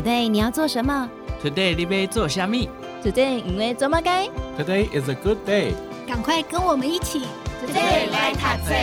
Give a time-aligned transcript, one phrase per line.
[0.00, 1.10] Today 你要做什么
[1.44, 2.70] ？Today 你要做虾米
[3.04, 4.26] ？Today 因为做么该
[4.58, 5.74] ？Today is a good day。
[6.08, 7.20] 赶快跟我们一起
[7.62, 8.74] ，Today 来读册。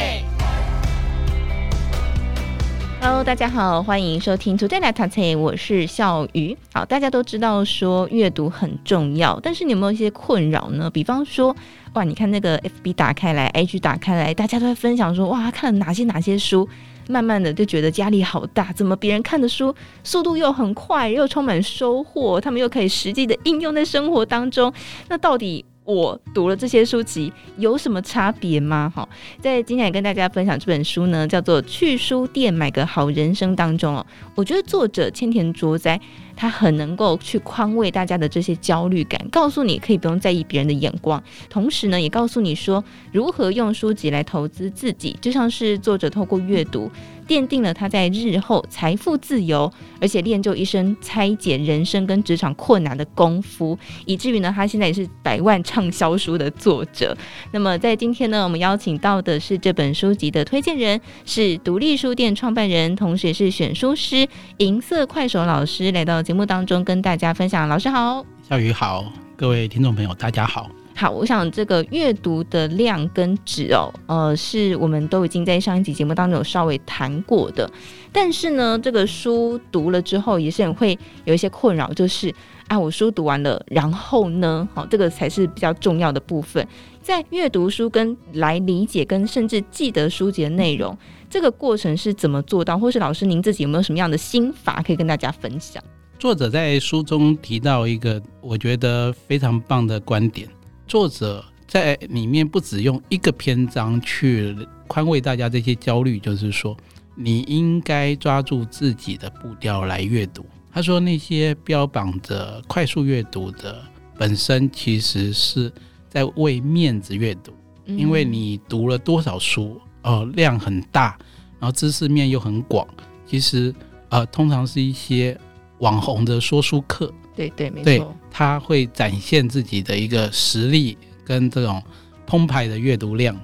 [3.01, 6.55] Hello，大家好，欢迎收听 Today 来读册，我是笑鱼。
[6.71, 10.87] 好，大家都知道说阅读很重要，但是你有没有一些困扰呢？
[10.91, 11.55] 比方说，
[11.93, 16.69] 哇，你看那个 FB 打开来，IG 打开来，大家都在分享说，哇，看了哪些哪些书。
[17.09, 19.73] 慢慢的就觉得压力好大，怎么别人看的书
[20.03, 24.71] 速度又很快，又充满收获，他们又可以实际的应用在生活当中，
[25.09, 28.91] 那到底我读了这些书籍有什么差别吗？
[28.93, 29.07] 好，
[29.39, 35.99] 在今天跟大家分享这本书呢，叫做《去书店买个好人生》当中哦，我觉得作者千田卓哉。
[36.37, 46.89] 他很能够去宽慰大家的这些焦虑感，告诉你可以不用在意别人的眼光，同时呢，也告诉你说如何用书籍来投资自己，就像是作者透过阅读。
[47.27, 57.15] 奠定了他在日后财富自由，而且练就一身拆解人生跟职场困难的功夫，以至于呢，他现在也是百万畅销书的作者。
[57.51, 67.67] 那么在今天呢，我们邀请到的是这本书籍的推荐人，是独立书店创办人，同时也是选书师银色快手老师，来到节目当中跟大家分享。
[67.67, 70.69] 老师好，小雨好，各位听众朋友大家好。
[70.99, 77.69] 好，我想这个阅读的量跟质哦，呃，是我们都已经在上一集节目当中有稍微谈过的。
[78.11, 82.33] 但是呢，这个书读了之后，也是很会有一些困扰，就是
[82.67, 86.67] 啊，我书读完了，然后呢，好，这个才是比较重要的部分。
[86.99, 90.97] 在阅读书跟来理解跟甚至记得书籍的内容，
[91.29, 92.75] 这个过程是怎么做到？
[92.75, 95.83] 或是老师您自己有没有什么样的心法可以跟大家分享？
[96.17, 100.49] 作者在书中提到一个我觉得非常棒的观点。
[100.87, 104.55] 作者在里面不只用一个篇章去
[104.87, 106.75] 宽慰大家这些焦虑，就是说
[107.13, 110.45] 你应该抓住自己的步调来阅读。
[110.71, 113.83] 他说那些标榜着快速阅读的，
[114.17, 115.71] 本身其实是
[116.09, 117.51] 在为面子阅读，
[117.85, 121.17] 因为你读了多少书，哦，量很大，
[121.59, 122.87] 然后知识面又很广，
[123.25, 123.73] 其实
[124.09, 125.37] 呃，通常是一些
[125.79, 127.11] 网红的说书课。
[127.37, 131.81] 对对，没错，他会展现自己的一个实力跟这种
[132.25, 133.39] 澎湃的阅读量，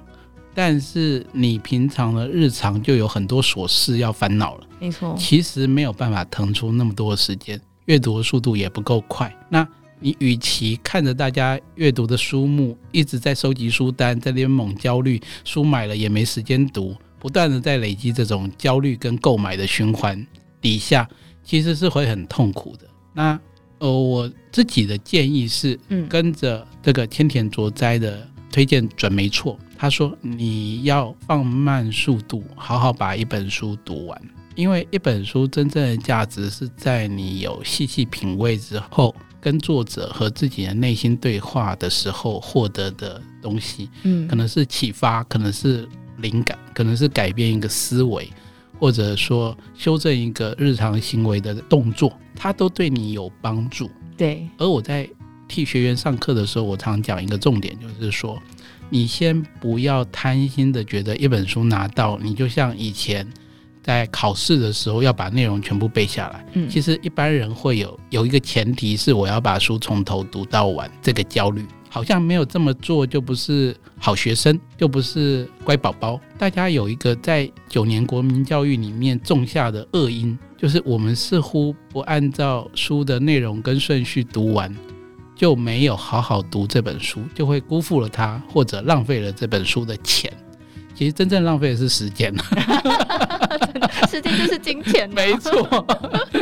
[0.52, 9.32] 但是你平常的日常就有很多琐事要烦恼了，没错，其实没有办法腾出那么多的时间，阅读的速度也不够快。
[9.48, 9.66] 那
[10.00, 20.26] 你与其看着大家阅读的书目一直在收集书单，在那边猛焦虑，书买了也没时间读，不断的在累积这种焦虑跟购买的循环
[20.60, 21.08] 底下，
[21.44, 22.86] 其实是会很痛苦的。
[23.14, 23.40] 那
[23.84, 25.78] 呃，我自己的建议是，
[26.08, 29.58] 跟着这个千田卓哉的推荐准没错。
[29.76, 34.18] 他说你要放慢速度，好好把一本书读完，
[34.54, 43.90] 因为一本书真正的价值是在你有细细品味之后，跟作者和自己的内心对话的时候获得的东西。
[44.04, 48.30] 嗯，可能是启发，可能是灵感，可能是改变一个思维。
[48.78, 53.90] 或者说修正一个日常行为的动作，它都对你有帮助。
[54.16, 54.48] 对。
[54.58, 55.08] 而我在
[55.46, 58.40] 替学员上课的时候，我常讲一个重点，就是说，
[58.90, 63.26] 你先不要贪心的觉得一本书拿到，你就像以前
[63.82, 66.46] 在考试的时候要把内容全部背下来。
[66.54, 66.68] 嗯。
[66.68, 71.64] 其实一般人会有有一个前提是我要把书从头读到完，这个焦虑。
[71.94, 76.20] 好像没有这么做就不是好学生，就不是乖宝宝。
[76.36, 84.76] 大家有一个在九年国民教育里面种下的恶因，就是我们似乎不按照书的内容跟顺序读完，
[85.36, 90.32] 就没有好好读这本书，就会辜负了它，或者浪费了这本书的钱。
[90.96, 92.34] 其实真正浪费的是时间，
[94.10, 95.86] 时间就是金钱，没错。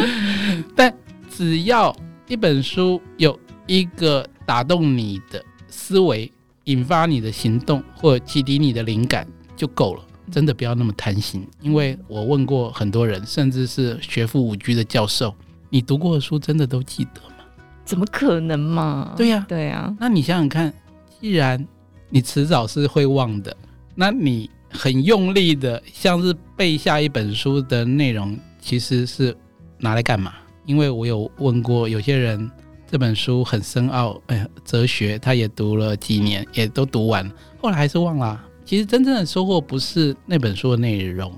[0.75, 0.91] 但
[1.29, 1.95] 只要
[2.27, 3.39] 一本书有
[3.73, 4.27] 一个。
[4.45, 6.31] 打动你的思维，
[6.65, 10.03] 引发你的行动，或者启迪你的灵感就够了。
[10.33, 15.33] 真的不要那么贪心，因为我问过很多人，甚至是学富五车的教授，
[15.71, 17.45] 你读过的书真的都记得吗？
[17.85, 19.15] 怎么可能嘛？
[19.17, 19.97] 对呀、啊，对呀、啊。
[20.01, 20.75] 那你想想看，
[21.21, 21.65] 既然
[22.11, 23.57] 你迟早是会忘的，
[23.95, 29.35] 那你很用力的，像是背下一本书的内容，其实是
[29.79, 30.35] 拿来干嘛？
[30.67, 32.51] 因为我有问过有些人。
[32.93, 37.27] 这本书很深奥，哎，哲学，他也读了几年，也都读完，
[37.59, 38.39] 后来还是忘了。
[38.67, 41.33] 其实真正的收获不是那本书的内容，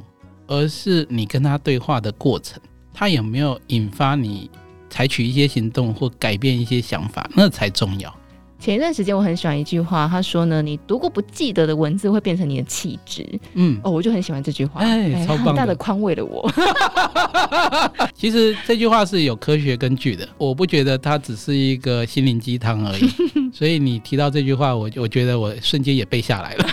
[0.48, 2.60] 而是你跟他对话的过程，
[2.92, 4.50] 他有没有引发你
[4.90, 8.12] 采取一些行动或改变一些想法，那才重要。
[8.64, 13.22] 前一段时间我很喜欢一句话，他说呢，你读过不记得的文字会变成你的气质。
[13.52, 16.50] 嗯，哦，我就很喜欢这句话，哎，超棒的，大的宽慰了我。
[18.16, 23.06] 其实这句话是有科学根据的，我不觉得它只是一个心灵鸡汤而已。
[23.52, 26.66] 所以你提到这句话，我我觉得我瞬间也背下来了。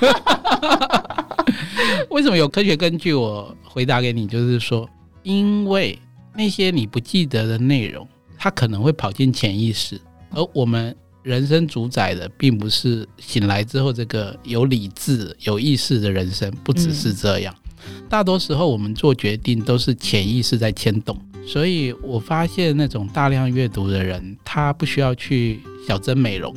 [2.09, 3.13] 为什么有科学根据？
[3.13, 4.89] 我回答给你，就是说，
[5.23, 5.99] 因为
[6.33, 8.07] 那些你不记得的内容，
[8.37, 9.99] 它可能会跑进潜意识，
[10.33, 17.53] 而我们人生主宰的，并不是醒来之后这个有理智、有意识的人生，不只是这样。
[18.09, 21.17] 大多时候，我们做决定都是潜意识在牵动。
[21.45, 26.55] 所以我发现，那种大量阅读的人，他不需要去小针美容，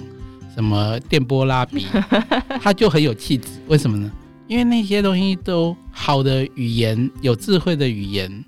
[0.55, 1.87] 什么电波拉皮，
[2.61, 3.49] 他就很有气质。
[3.67, 4.13] 为什么呢？
[4.47, 8.45] 因为那些东西都好的语言，有智慧的语言，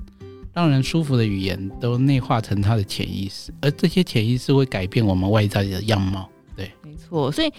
[0.57, 6.29] 让人舒服的语言，都内化成他的潜意识，而这些潜意识会改变我们外在的样貌。
[6.57, 7.31] 对，没错。
[7.31, 7.53] 所以。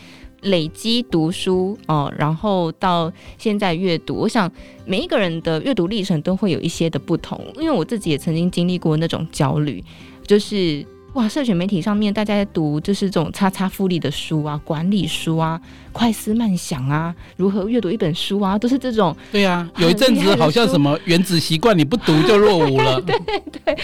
[0.43, 4.49] 累积读书哦，然后到现在阅读，我想
[4.85, 9.83] 每一个人的阅读历程都会有一些的不同，因为我自己也曾经经历过那种焦虑，
[10.27, 10.85] 就是。
[11.17, 15.59] 哇，社群媒体上面大家在读就是这种叉叉复利的书啊，管理书啊，
[15.91, 19.17] 快思慢想啊，如何阅读一本书啊，都是这种。
[19.31, 23.01] 对啊，有一阵子好像什么原子习惯，你不读就落伍了。
[23.01, 23.77] 对对对。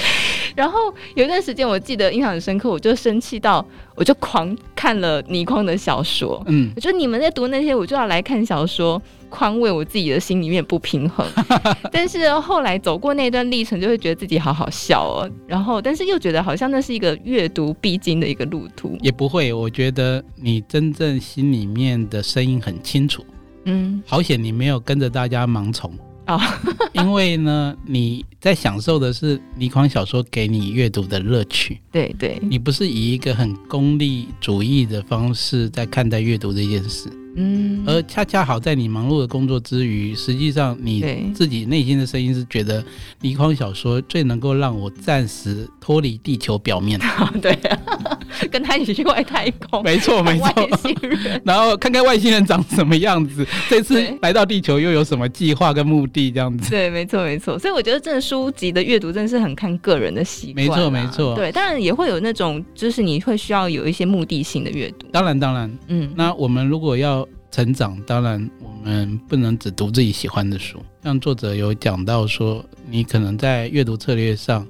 [0.55, 3.65] 然后有一段时间，我记得印象很深刻，我就生气到
[3.95, 6.39] 我就狂看了倪匡的小说。
[6.45, 9.01] 嗯，我觉得你们在读那些，我就要来看小说。
[9.33, 11.25] 宽慰我自己的心里面不平衡，
[11.91, 15.27] 但是后来走过那段历程，就会觉得自己好好笑哦。
[15.47, 18.95] 然后，但是又觉得好像那是一个阅读必经的一个路途。
[19.01, 23.25] 也不会，我觉得你真正心里面的声音很清楚。
[23.65, 25.97] 嗯，好险你没有跟着大家盲从啊，
[26.27, 26.39] 哦、
[26.93, 31.79] 因为呢，你在享受的是倪匡小说给你阅读的乐趣。
[31.91, 37.09] 对对，你不是以一个很功利主义的方式在看待阅读这件事。
[37.35, 42.85] 嗯，而恰恰好在你忙碌的工作之余，实际上你自己内心的声音是觉得
[43.21, 46.99] 倪匡小说最能够让我暂时脱离地球表面。
[47.41, 48.12] 对啊，
[48.47, 50.45] 跟他一起去外太空，没错没错。
[50.47, 56.69] 外星人，然后看看外星人长什么样子，这次来到地球又有什么计划跟目的这样子。
[56.69, 57.57] 对，没错没错。
[57.57, 60.55] 所以我觉得，这书籍的阅读真的是很看个人的习惯。
[60.55, 61.35] 没错没错。
[61.35, 65.07] 对，当然也会有那种，就是你会需要有一些目的性的阅读。
[65.11, 67.27] 当然当然，嗯，那我们如果要。
[67.53, 70.79] 成长当然，我们不能只读自己喜欢的书。
[71.03, 74.67] 像作者有讲到说，你可能在阅读策略上，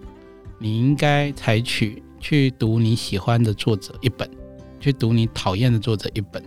[0.60, 4.28] 你应该采取去读你喜欢的作者一本，
[4.80, 6.42] 去读你讨厌的作者一本，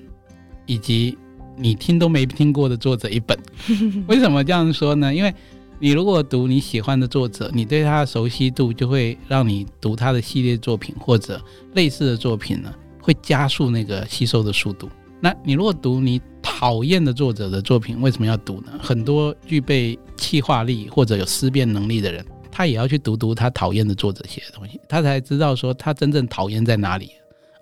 [0.64, 1.17] 以及
[1.55, 3.38] 你听都没听过的作者一本。
[4.08, 5.14] 为什么这样说呢？
[5.14, 5.32] 因为
[5.78, 11.38] 你如果读你喜欢的作者，你对他的熟悉度就会让你读他的系列作品或者
[11.75, 14.88] 类似的作品呢，会加速那个吸收的速度。
[15.20, 18.73] 那你如果读你讨厌的作者的作品，为什么要读呢？
[18.81, 22.25] 很多具备气化力或者有思辨能力的人，
[22.56, 27.10] 他也要去读读他讨厌的作者写的东西，他才知道说他真正讨厌在哪里，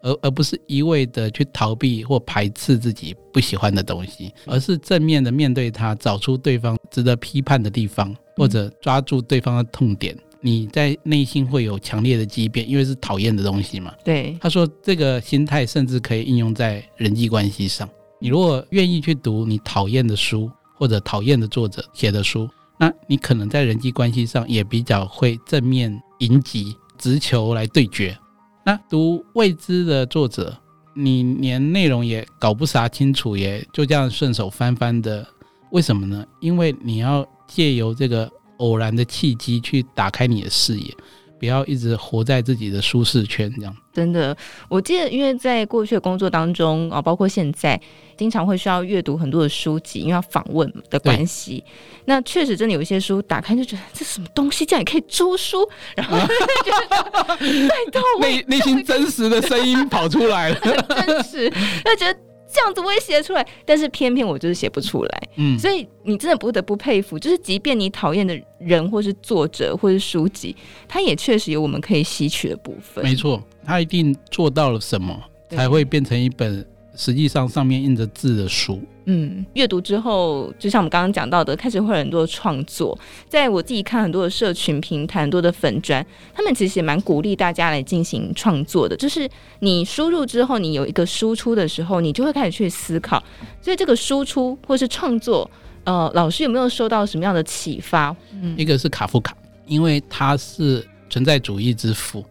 [0.02, 10.16] 而而不是一味的去逃避或排斥自己不喜欢的东西，而是正面的面对他，找出对方值得批判的地方，或者抓住对方的痛点。
[10.40, 13.92] 你在内心会有强烈的畸变，因为是讨厌的东西嘛。
[14.04, 17.88] 对，他说这个心态甚至可以应用在人际关系上。
[18.20, 22.48] 你如果愿意去读你讨厌的书或者讨厌的作者写的书，
[22.78, 28.16] 那你可能在人际关系上也比较会正面迎击，直球来对决。
[28.64, 30.56] 那读未知的作者，
[30.94, 35.26] 你连内容也搞不啥清楚，也就这样顺手翻翻的，
[35.70, 36.26] 为什么呢？
[36.40, 38.30] 因为你要借由这个。
[38.58, 40.96] 偶然的契机去打开你的视野，
[41.38, 43.76] 不要一直活在自己的舒适圈，这样。
[43.92, 44.36] 真的，
[44.68, 47.80] 我记得，因为在过去的工作当中啊，包括现在，
[48.16, 51.62] 经常会需要阅读很多的书籍，因为要访问的关系。
[52.04, 55.58] 那确实，真的有一些书打开就觉得这什么东西，这样也可以租书，
[55.96, 61.48] 然后 就觉得太逗，内内心真实的声音跑出来了，很 真实，
[61.84, 62.18] 就觉得。
[62.54, 65.22] 这样子我也写出来，但是偏偏我就是写不出来。
[65.36, 70.54] 嗯，所以你真的不得不佩服，就是即便你讨厌的人，或是作者，或是书籍，
[70.86, 73.04] 他也确实有我们可以吸取的部分。
[73.04, 75.20] 没错，他一定做到了什么，
[75.50, 76.64] 才会变成一本。
[76.96, 82.96] 实际上，上面印着字的书，嗯，阅读之后，就像我们刚刚讲到的，开始会有很多创作。
[83.28, 88.96] 在我自己看很多的社群平台，很多的粉专，他们其实也蛮鼓励大家来进行创作的。
[88.96, 93.22] 就是你输入之后，你有一个输出的时候，你就会开始去思考。
[93.60, 95.50] 所以这个输出或是创作，
[95.82, 98.14] 呃，老师有没有受到什么样的启发？
[98.40, 99.36] 嗯，一个是卡夫卡，
[99.66, 102.24] 因为他是存在主义之父，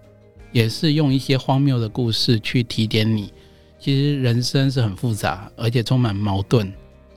[0.54, 3.30] 也是用一些荒谬的故事去提点你。
[3.84, 6.72] 其实人生是很复杂，而且充满矛盾。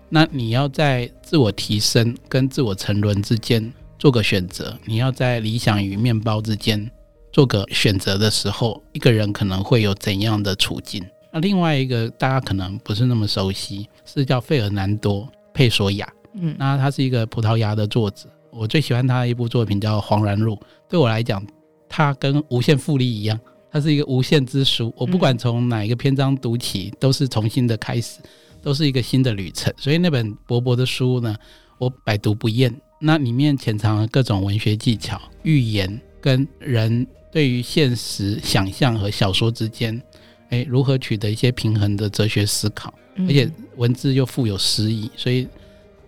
[0.09, 6.91] 那你要在自我提升跟自我沉沦之间做个选择，你要在理想与面包之间
[7.31, 11.07] 做个选择的时候，一个人可能会有怎样的处境？
[11.33, 15.23] 那另外一个大家可能不是那么熟悉，是叫费尔南多·
[15.55, 16.13] 佩索亚。
[16.35, 20.57] 嗯，那他是一个葡萄牙的作者，我最喜欢他的一部作品叫《黄然路》。
[20.89, 21.41] 对我来讲，
[21.89, 23.39] 他跟无限复利一样，
[23.77, 24.91] 它是一个无限之书。
[24.97, 28.21] 我不管从哪一个篇章读起，都是重新的开始，
[28.63, 29.71] 都是一个新的旅程。
[29.77, 31.37] 所以那本薄薄的书呢，
[31.77, 32.75] 我百读不厌。
[32.99, 40.01] 那里面潜藏了各种文学技巧、寓言跟人对于现实想象和小说之间，
[40.49, 45.11] 诶，如何取得一些平衡的哲学思考，而且文字又富有诗意。
[45.15, 45.47] 所以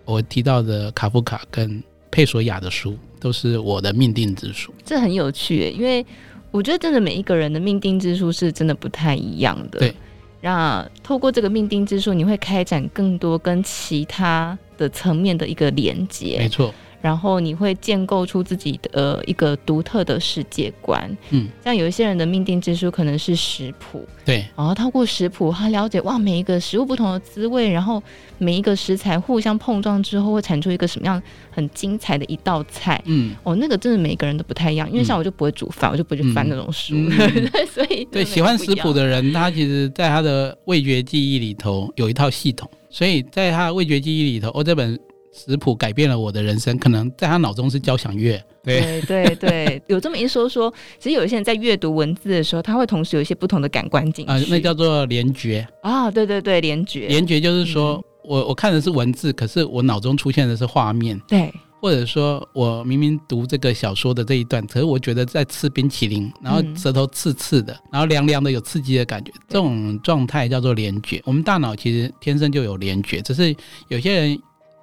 [0.05, 4.73] 我提到的卡夫卡跟佩索亚的书，都是我的命定之书。
[4.83, 6.03] 这很有趣，因为
[6.51, 9.79] 我觉得真的每一个人的命定之术是真的不太一样的。
[9.79, 9.93] 对，
[10.41, 14.57] 那透过这个命定之术，你会开展更多跟其他。
[14.79, 16.73] 的层面的一个连接，没错。
[17.01, 21.17] 然后你会建构出自己的呃一个独特的世界观。
[21.29, 24.45] 嗯，像有一些人的命定之书可能是食谱，对。
[24.55, 28.01] 然后透过食谱，他了解哇，每一个食物不同的滋味，然后
[28.37, 33.01] 每一个食材互相碰撞之后，会产出一个什么样很精彩的一道菜。
[33.05, 34.89] 嗯，哦，那个真的每个人都不太一样。
[34.91, 36.95] 因为像我就不会煮饭，嗯、我就不会去翻那种书。
[36.95, 42.69] 嗯、 所以对喜欢食谱的人，他其实在他的味觉记忆里头有一套系统。
[42.91, 44.99] 所以在他的味觉记忆里头，哦，这本
[45.31, 46.77] 食谱改变了我的人生。
[46.77, 48.41] 可能在他脑中是交响乐。
[48.63, 54.31] 对对对，有这么一说说，其实有一些人在阅读文字的时候，他会同时有一些不同的感官进去。
[54.31, 57.07] 啊、呃，那叫做联觉啊，对对对，联觉。
[57.07, 61.19] 联觉就是说、嗯、我我看的是文字，可是我脑中出现的是画面。
[61.27, 61.51] 对。
[61.81, 71.21] 或者说我明明读这个小说的这一段，可是我觉得在吃冰淇淋，然后舌头刺刺的，然后凉凉的，有刺激的感觉，这种状态叫做联觉。
[71.23, 73.55] 我们大脑其实天生就有联觉，只是
[73.87, 74.37] 有些人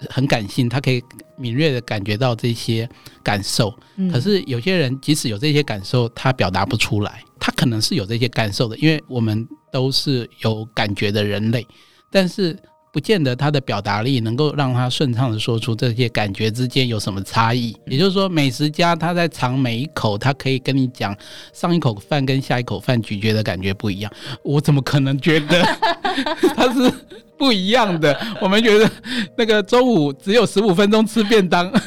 [0.09, 1.03] 很感性，他可以
[1.37, 2.87] 敏锐的感觉到这些
[3.23, 3.73] 感受。
[4.11, 11.65] 可是有些人即使有这些感受，他表达不出来，他可能是有这些感受的，因为我们都是有感觉的人类，
[12.11, 12.57] 但是。
[12.89, 17.75] 不见得他的表达力能够让他顺畅的说出这些感觉之间有什么差异。
[17.85, 21.15] 也就是说，美食家他在尝每一口，他可以跟你讲
[21.53, 24.11] 上一口饭跟下一口饭咀嚼的感觉不一样。
[24.41, 25.63] 我怎么可能觉得
[26.55, 26.91] 他是
[27.37, 28.17] 不一样的？
[28.41, 28.89] 我们觉得
[29.37, 31.71] 那个中午只有十五分钟吃便当。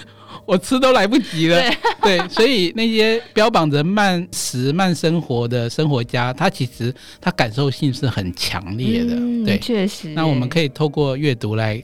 [0.47, 1.61] 我吃都来不及了，
[2.02, 10.09] 对， 对，所以那些标榜着慢食慢生活的生活家，他其实他感受性是很强烈的，嗯、对，确实。
[10.09, 11.80] 那我们可以透过阅读来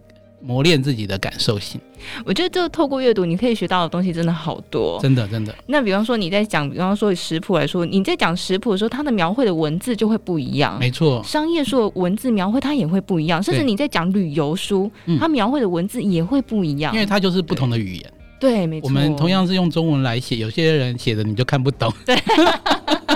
[0.46, 1.80] 磨练自己的感受性。
[2.24, 5.52] 我觉得这透过阅读，你可以学到的东西真的好多，真的真的。
[5.66, 11.20] 那比方说你在讲，比方说食谱来说，你在讲食谱的时候，它的描绘的文字就会不一样，没错。
[11.24, 18.12] 商业书的文字描绘它也会不一样，甚至你在讲旅游书，它描绘的文字也会不一样，因为它就是不同的语言。
[18.38, 18.88] 对，没错。
[18.88, 21.92] 我们同样是用中文来写，有些人写的你就看不懂。
[22.04, 22.16] 对。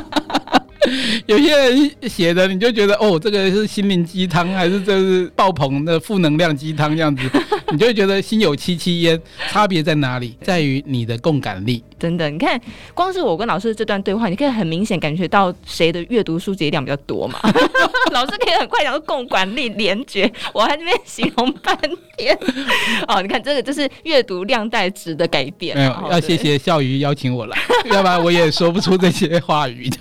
[1.31, 7.23] 有些人写的你就觉得哦，这个是心灵鸡汤，还是这是爆棚的负能量鸡汤这样子，
[7.71, 9.21] 你就会觉得心有戚戚焉。
[9.49, 10.37] 差别在哪里？
[10.43, 11.85] 在于你的共感力。
[12.01, 12.61] 真的，你看，
[12.95, 17.39] 光是我跟老师的这段对话，你可以很明显感觉到谁的阅读书籍量比较多嘛。
[18.11, 21.79] 老师可以很快讲到共感力、联觉，我还在那边形容半
[22.17, 22.37] 天。
[23.07, 25.77] 哦，你看这个就是阅读量带值的改变。
[25.77, 27.57] 没有，要谢谢笑鱼邀请我来，
[27.91, 29.99] 要不然我也说不出这些话语的。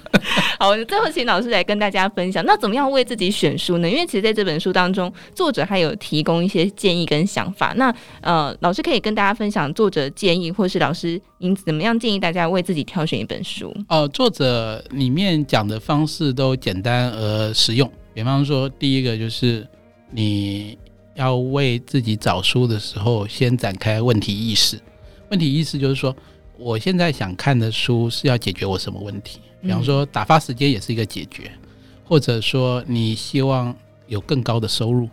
[0.57, 3.89] 好，最后请老师来跟大家分享，那怎么样为自己选书呢？
[3.89, 7.73] 因为其实在这本书当中，作者还有提供一些建议跟想法。
[7.75, 13.67] 那呃，老师可以跟大家分享作者建议，或是老师您怎么样建议大家为自己挑选一本书？
[13.89, 17.91] 哦、呃，作者里面讲的方式都简单而实用。
[18.13, 19.67] 比方说，第一个就是
[20.11, 20.77] 你
[21.15, 24.79] 要为自己找书的时候，先展开问题意识。
[25.29, 26.15] 问题意识就是说，
[26.57, 29.41] 我现在想看的书是要解决我什么问题？
[29.61, 31.51] 比方说，打发时间也是一个解决，
[32.05, 33.75] 或者说你希望
[34.07, 35.09] 有更高的收入，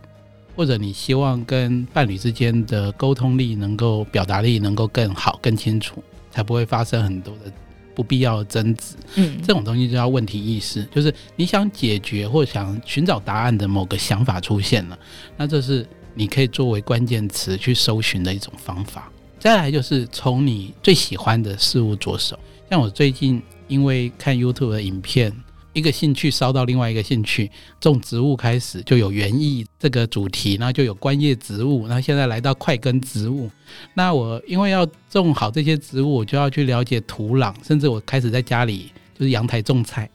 [0.55, 6.01] 或者你希望跟伴侣之间的沟通力能够、表达力能够更好、更清楚，
[6.31, 7.51] 才不会发生很多的
[7.93, 8.95] 不必要的争执。
[9.15, 14.97] 嗯，这种东西就叫问题意识，就是你想解决或想寻找答案的某个想法出现了，
[15.35, 19.11] 那这是你可以作为关键词去搜寻的一种方法。
[19.39, 22.39] 再来就是从你最喜欢的事物着手，
[22.69, 23.43] 像我最近。
[23.67, 25.31] 因为看 YouTube 的影片，
[25.73, 33.49] 一个兴趣烧到另外一个兴趣，种植物开始就有园艺这个主题，然后就有观叶植物，然后现在来到块根植物。
[33.93, 40.09] 那我因为要种好这些植物，我就要去了解土壤，甚至我开始在家里就是阳台种菜。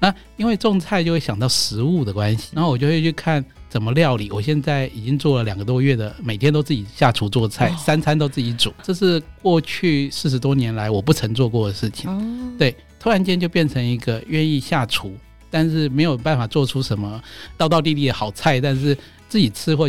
[0.00, 4.30] 那因为种菜就会想到食物的关系，然后我就会去看怎么料理？
[4.30, 8.72] 我现在已经做了两个多月的，每天都自己下厨做菜，哦、三餐都自己煮。
[8.80, 12.08] 这是过去四十多年来我不曾做过的事情。
[12.08, 15.12] 哦、对，突然间就变成一个愿意下厨，
[15.50, 17.22] 但是没有办法做出什么
[17.56, 18.96] 道道地地的好菜，但是
[19.28, 19.88] 自己吃或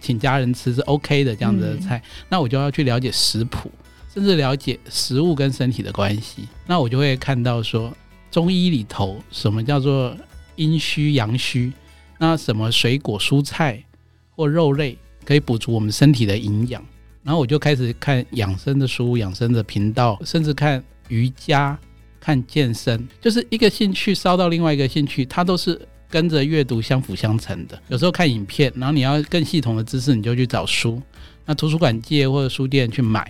[0.00, 1.98] 请家人吃是 OK 的这样子的菜。
[1.98, 3.70] 嗯、那我就要去了解食谱，
[4.12, 6.48] 甚至了解食物跟身体的关系。
[6.66, 7.92] 那我就会看到说，
[8.30, 10.16] 中医里头什么叫做
[10.56, 11.72] 阴虚阳虚？
[12.18, 13.80] 那什么水果、蔬菜
[14.34, 16.84] 或肉类可以补足我们身体的营养？
[17.22, 21.78] 然后我就开始看养生的书、养生的频道，甚至看瑜伽、
[22.20, 27.80] 看健身，就是一个兴趣烧到另外一个兴趣，它都是跟着阅读相辅相成的。
[27.88, 31.00] 有时候看影片，然后你要更系统的知识，你就去找书，
[31.44, 33.20] 那图书馆借或者书店去买，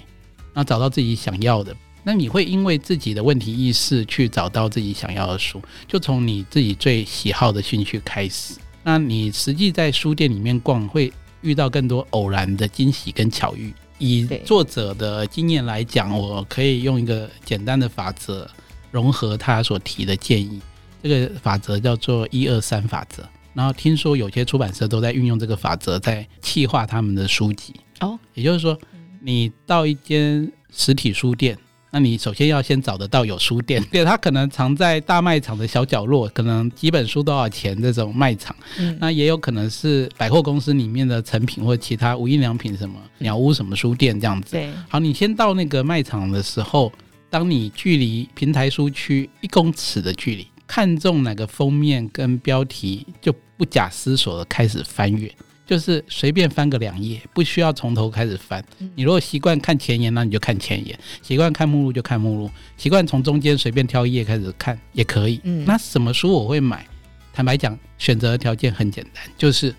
[0.52, 1.75] 然后找到自己想要的。
[2.04, 8.54] 那你会因为自己的问题意识去找到自己想要的书，就从你自己最喜好的兴趣开始。
[8.83, 13.73] 那你实际在书店里面逛，会遇到更多偶然的惊喜跟巧遇。
[13.99, 18.49] 以作者的经验来讲，我可以用一个简单的法则
[18.90, 20.61] 融合他所提的建议。
[21.02, 23.23] 这个法则叫做“一二三法则”。
[23.54, 27.75] 然后听说有些出版社都在运用这个法则，在企划他们的书籍。
[28.00, 28.78] 哦，也就是说，
[29.21, 31.59] 你到一间实体书店。
[31.90, 38.54] 那你首先要先找得到有书店，对，它可能藏在大卖场的小角落，可能几本书多少钱这种卖场。
[38.78, 44.52] 嗯，那也有可能是百货公司里面的成品或者其他无印良品什么鸟屋什么书店这样子。
[44.52, 46.92] 对，好，你先到那个卖场的时候，
[47.30, 55.30] 当你距离平台书区一公尺的距离，看中哪个封面跟标题，就不假思索的开始翻阅。
[55.66, 58.64] 就是随便翻个两页，不需要从头开始翻。
[58.94, 65.38] 你如果习惯看前言，那你就看前言；习惯看目录就看目录；习惯从中间随便挑一页开始看也可以。
[65.44, 66.87] 嗯，那什么书我会买？
[67.35, 69.75] 坦白讲，选择的条件很简单，就是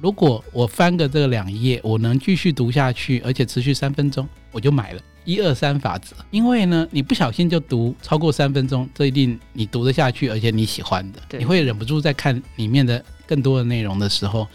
[0.00, 5.00] 如果我翻个这个两页，我能继续读下去，而且持续三分钟，我就买了。
[5.24, 14.46] 一二三法则，因为呢，你不小心就读超过三分钟，这一定你读得下去，而且你喜欢的，你会忍不住再看里面的更多的内容的时候。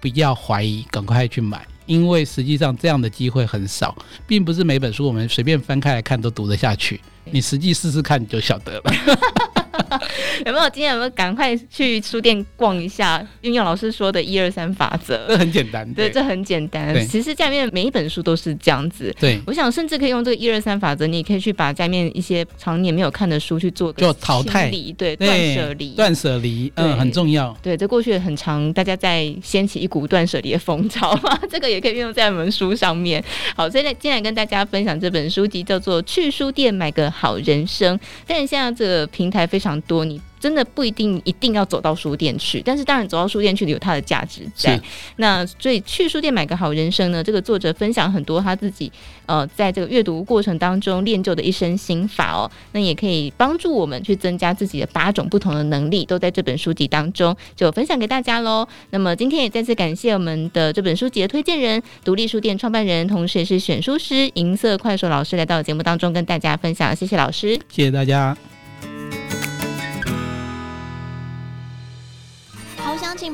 [0.00, 3.96] 不要怀疑，赶快去买，因为实际上这样的机会很少，
[4.26, 7.00] 并不是每本书我们随便翻开来看都读得下去。
[7.24, 8.82] 你实际试试看，你就晓得了。
[10.46, 13.24] 有没有今天有没有赶快去书店逛一下？
[13.42, 15.92] 运用老师说的一二三法则，这很简单。
[15.94, 16.94] 对，这很简单。
[17.06, 19.14] 其实家里面每一本书都是这样子。
[19.20, 27.56] 对，我想甚至可以用这个一二三法则，你也可以去把家里面一些常年没有看的书去做做淘汰，对，断舍离，断舍离，嗯，很重要。
[27.62, 33.22] 对，这过去很长，大家在掀起一股断舍离的风潮嘛， 这个也可以运用在我们书上面。
[33.54, 40.20] 好，所以呢，今天来跟大家分享这本书籍叫做《去书店买个好人生》，但是现在这个平台非常多，你。
[40.44, 44.78] 真的不一定一定要走到书店去，但是当然走到书店去有它的价值在。
[45.16, 47.24] 那所以去书店买个好人生呢？
[47.24, 48.92] 这个作者分享很多他自己
[49.24, 58.68] 呃在这个阅读过程当中练就的一身心法哦，那也可以帮助我们去增加自己的八种不同的能力，都在这本书籍当中就分享给大家喽。
[58.90, 68.36] 那么今天也再次感谢我们的这本书籍的推荐人，独立书店创办人，同时也是选书师银色快手老师来到节目当中跟大家分享，谢谢老师，谢谢大家。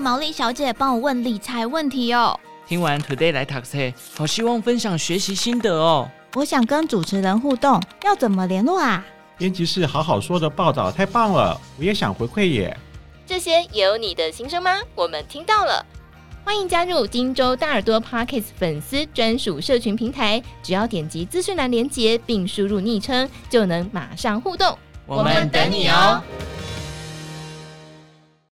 [0.00, 2.38] 毛利小姐帮我问理财问题哦。
[2.66, 6.08] 听完 Today 来 Taxi，，好希望分享学习心得哦。
[6.34, 9.04] 我想跟主持人互动，要怎么联络啊？
[9.36, 12.76] 编辑室好好说的报道太棒了，我也想回馈耶。
[13.26, 14.78] 这些也有你的心声吗？
[14.94, 15.84] 我们听到了，
[16.44, 24.78] 欢迎加入金州大耳朵 Parkes 粉丝专属社群平台，只要点击资讯栏连接并输入昵称，就能马上互动。
[25.06, 26.22] 我们等你哦。